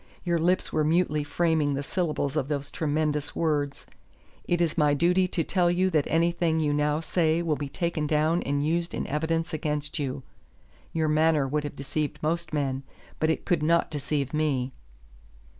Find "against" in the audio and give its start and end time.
9.53-9.99